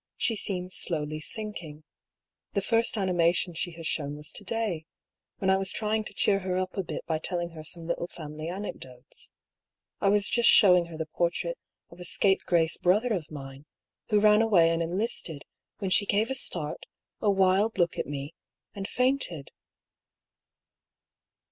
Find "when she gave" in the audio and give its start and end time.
15.77-16.31